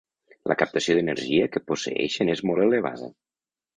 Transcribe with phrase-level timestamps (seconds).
[0.51, 3.11] La captació d'energia que posseeixen és molt elevada.